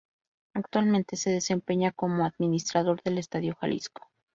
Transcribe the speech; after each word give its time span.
Actualmente 0.55 1.15
se 1.15 1.29
desempeña 1.29 1.91
como 1.91 2.25
administrador 2.25 3.03
del 3.03 3.19
Estadio 3.19 3.55
Jalisco. 3.61 4.09